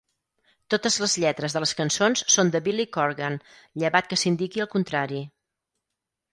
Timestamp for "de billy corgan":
2.57-3.39